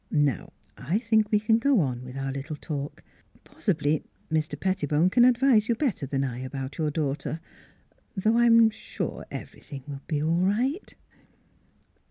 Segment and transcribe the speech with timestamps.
[0.33, 3.03] Now I think we can go on with our little talk.
[3.43, 4.59] Possibly Mr.
[4.59, 7.39] Pettibone can advise you better than I about your daughter
[8.17, 10.95] though I am sure everything will be all right."